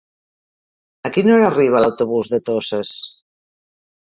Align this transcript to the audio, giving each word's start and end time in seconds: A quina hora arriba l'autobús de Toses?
A 1.09 1.11
quina 1.17 1.35
hora 1.35 1.45
arriba 1.49 1.83
l'autobús 1.83 2.33
de 2.33 2.41
Toses? 2.49 2.95